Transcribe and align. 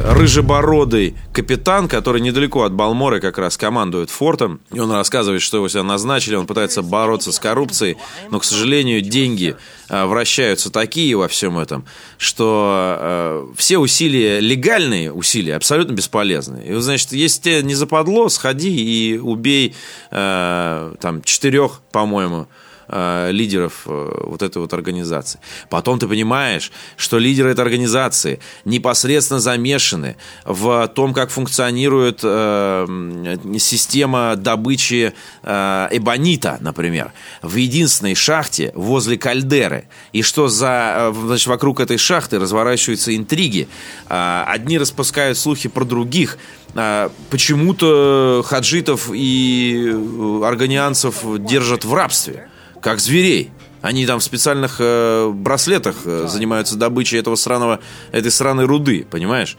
рыжебородый 0.00 1.14
капитан, 1.32 1.88
который 1.88 2.20
недалеко 2.20 2.64
от 2.64 2.72
Балморы 2.72 3.20
как 3.20 3.38
раз 3.38 3.56
командует 3.56 4.10
фортом. 4.10 4.60
И 4.72 4.78
он 4.78 4.90
рассказывает, 4.92 5.42
что 5.42 5.58
его 5.58 5.68
сюда 5.68 5.84
назначили, 5.84 6.34
он 6.34 6.46
пытается 6.46 6.82
бороться 6.82 7.32
с 7.32 7.38
коррупцией, 7.38 7.96
но, 8.30 8.40
к 8.40 8.44
сожалению, 8.44 9.00
деньги 9.00 9.56
э, 9.88 10.04
вращаются 10.04 10.70
такие 10.70 11.16
во 11.16 11.28
всем 11.28 11.58
этом, 11.58 11.84
что 12.18 12.96
э, 12.98 13.46
все 13.56 13.78
усилия, 13.78 14.40
легальные 14.40 15.12
усилия, 15.12 15.56
абсолютно 15.56 15.92
бесполезны. 15.92 16.62
И, 16.66 16.74
значит, 16.74 17.12
если 17.12 17.42
тебе 17.42 17.62
не 17.62 17.74
западло, 17.74 18.28
сходи 18.28 18.74
и 18.74 19.18
убей 19.18 19.74
э, 20.10 20.94
там 21.00 21.22
четырех, 21.22 21.80
по-моему, 21.92 22.48
э, 22.92 23.30
лидеров 23.32 23.82
э, 23.86 24.24
вот 24.26 24.42
этой 24.42 24.58
вот 24.58 24.72
организации. 24.72 25.40
Потом 25.70 25.98
ты 25.98 26.06
понимаешь, 26.06 26.70
что 26.96 27.18
лидеры 27.18 27.50
этой 27.50 27.62
организации 27.62 28.38
непосредственно 28.64 29.40
замешаны 29.40 30.16
в 30.44 30.86
том, 30.88 31.14
как 31.14 31.30
функционирует 31.30 32.20
э, 32.22 33.36
система 33.58 34.36
добычи 34.36 35.14
э, 35.42 35.88
эбонита, 35.90 36.58
например, 36.60 37.12
в 37.40 37.56
единственной 37.56 38.14
шахте 38.14 38.72
возле 38.74 39.16
кальдеры. 39.16 39.88
И 40.12 40.22
что 40.22 40.48
за, 40.48 41.12
э, 41.12 41.14
значит, 41.26 41.46
вокруг 41.46 41.80
этой 41.80 41.96
шахты 41.96 42.38
разворачиваются 42.38 43.16
интриги. 43.16 43.68
Э, 44.08 44.44
одни 44.46 44.78
распускают 44.78 45.38
слухи 45.38 45.68
про 45.68 45.84
других, 45.84 46.38
э, 46.74 47.08
почему-то 47.30 48.44
хаджитов 48.46 49.10
и 49.12 49.90
э, 49.92 50.42
органианцев 50.44 51.24
держат 51.40 51.84
в 51.84 51.94
рабстве 51.94 52.48
как 52.82 53.00
зверей. 53.00 53.50
Они 53.80 54.06
там 54.06 54.20
в 54.20 54.22
специальных 54.22 54.76
э, 54.78 55.30
браслетах 55.32 55.96
э, 56.04 56.26
занимаются 56.28 56.76
добычей 56.76 57.18
этого 57.18 57.36
сраного, 57.36 57.80
этой 58.12 58.30
сраной 58.30 58.66
руды, 58.66 59.06
понимаешь? 59.10 59.56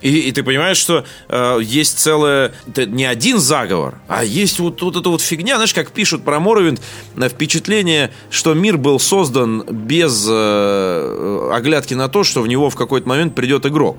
И, 0.00 0.18
и 0.18 0.32
ты 0.32 0.42
понимаешь, 0.42 0.76
что 0.76 1.04
э, 1.28 1.58
есть 1.62 1.98
целое, 1.98 2.52
не 2.76 3.04
один 3.04 3.38
заговор, 3.38 3.98
а 4.06 4.24
есть 4.24 4.60
вот, 4.60 4.80
вот 4.82 4.96
эта 4.96 5.08
вот 5.08 5.22
фигня, 5.22 5.54
знаешь, 5.56 5.74
как 5.74 5.92
пишут 5.92 6.24
про 6.24 6.40
Моровинд, 6.40 6.80
впечатление, 7.16 8.12
что 8.30 8.54
мир 8.54 8.76
был 8.76 8.98
создан 8.98 9.64
без 9.66 10.26
э, 10.28 11.50
оглядки 11.52 11.94
на 11.94 12.08
то, 12.08 12.24
что 12.24 12.42
в 12.42 12.46
него 12.46 12.70
в 12.70 12.76
какой-то 12.76 13.08
момент 13.08 13.34
придет 13.34 13.66
игрок. 13.66 13.98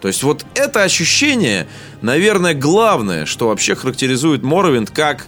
То 0.00 0.08
есть 0.08 0.22
вот 0.22 0.44
это 0.54 0.82
ощущение, 0.82 1.66
наверное, 2.02 2.54
главное, 2.54 3.24
что 3.24 3.48
вообще 3.48 3.74
характеризует 3.74 4.42
Моровинд 4.42 4.90
как 4.90 5.26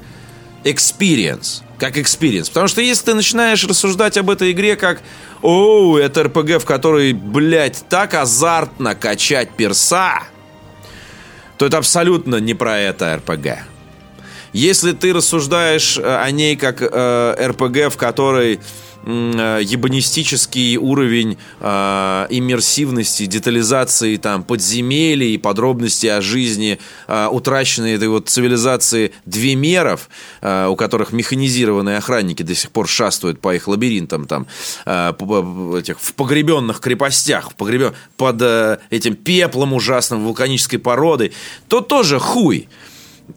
experience 0.65 1.63
как 1.79 1.97
experience. 1.97 2.49
Потому 2.49 2.69
что 2.69 2.81
если 2.81 3.07
ты 3.07 3.15
начинаешь 3.15 3.65
рассуждать 3.65 4.17
об 4.17 4.31
этой 4.31 4.53
игре 4.53 4.77
как 4.77 5.01
«Оу, 5.43 5.97
это 5.97 6.25
РПГ, 6.25 6.61
в 6.61 6.65
которой, 6.65 7.13
блядь, 7.13 7.85
так 7.89 8.15
азартно 8.15 8.95
качать 8.95 9.51
перса», 9.51 10.25
то 11.57 11.67
это 11.67 11.79
абсолютно 11.79 12.37
не 12.37 12.55
про 12.55 12.79
это 12.79 13.17
РПГ. 13.17 13.59
Если 14.53 14.93
ты 14.93 15.13
рассуждаешь 15.13 15.99
э, 15.99 16.03
о 16.03 16.31
ней 16.31 16.57
как 16.57 16.83
э, 16.83 17.47
РПГ, 17.49 17.93
в 17.93 17.97
которой 17.97 18.61
Э, 19.05 19.61
ебанистический 19.63 20.77
уровень 20.77 21.39
э, 21.61 22.27
иммерсивности, 22.31 23.27
детализации 23.27 24.17
там 24.17 24.43
подземелий, 24.43 25.39
подробности 25.39 26.07
о 26.07 26.21
жизни 26.21 26.79
э, 27.07 27.29
утраченной 27.31 27.95
этой 27.95 28.09
вот 28.09 28.29
цивилизации 28.29 29.13
двемеров, 29.25 30.11
э, 30.41 30.67
у 30.67 30.77
которых 30.77 31.13
механизированные 31.13 31.99
охранники 31.99 32.43
до 32.43 32.55
сих 32.55 32.71
пор 32.71 32.89
шастают 32.89 33.41
по 33.41 33.55
их 33.55 33.69
лабиринтам 33.69 34.27
там 34.27 34.47
э, 34.85 35.13
этих, 35.79 36.01
в 36.01 36.15
погребенных 36.15 36.81
крепостях, 36.81 37.53
в 37.53 37.55
погребен... 37.55 37.95
под 38.17 38.43
э, 38.43 38.79
этим 38.91 39.15
пеплом 39.15 39.73
ужасным 39.75 40.25
вулканической 40.25 40.81
породы, 40.81 41.33
то 41.69 41.81
тоже 41.81 42.19
хуй. 42.19 42.69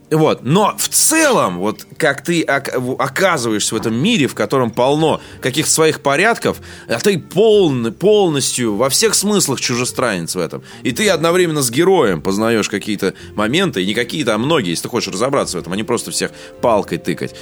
Вот. 0.09 0.44
Но 0.44 0.75
в 0.78 0.88
целом, 0.89 1.59
вот 1.59 1.86
как 1.97 2.23
ты 2.23 2.44
оказываешься 2.44 3.75
в 3.75 3.78
этом 3.78 3.94
мире, 3.96 4.28
в 4.28 4.35
котором 4.35 4.72
полно 4.72 5.22
каких-то 5.41 5.72
своих 5.72 6.02
порядков, 6.02 6.57
а 6.88 7.00
ты 7.00 7.18
полный, 7.19 7.91
полностью 7.91 8.75
во 8.75 8.90
всех 8.90 9.16
смыслах 9.16 9.59
чужестранец 9.62 10.35
в 10.35 10.40
этом. 10.40 10.63
И 10.84 10.91
ты 10.91 11.09
одновременно 11.09 11.62
с 11.62 11.69
героем 11.72 12.22
познаешь 12.22 12.69
какие-то 12.69 13.13
моменты, 13.35 13.84
и 13.84 13.85
не 13.85 13.94
какие-то, 13.94 14.35
а 14.35 14.38
многие, 14.38 14.72
если 14.72 14.84
ты 14.84 14.90
хочешь 14.90 15.13
разобраться 15.13 15.57
в 15.57 15.62
этом, 15.62 15.74
а 15.74 15.75
не 15.75 15.84
просто 15.84 16.12
всех 16.12 16.31
палкой 16.62 16.97
тыкать. 16.97 17.35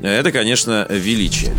Это, 0.00 0.32
конечно, 0.32 0.86
величие. 0.90 1.54